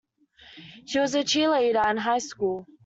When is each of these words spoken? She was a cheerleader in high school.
She 0.87 0.97
was 0.97 1.13
a 1.13 1.19
cheerleader 1.23 1.87
in 1.87 1.97
high 1.97 2.17
school. 2.17 2.65